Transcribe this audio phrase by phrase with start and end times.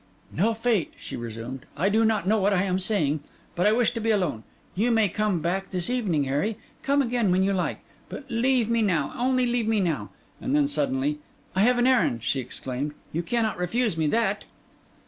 [0.31, 1.67] 'No fate,' she resumed.
[1.77, 3.19] 'I do not know what I am saying.
[3.53, 4.43] But I wish to be alone.
[4.73, 8.81] You may come back this evening, Harry; come again when you like; but leave me
[8.81, 10.09] now, only leave me now!'
[10.41, 11.19] And then suddenly,
[11.55, 14.45] 'I have an errand,' she exclaimed; 'you cannot refuse me that!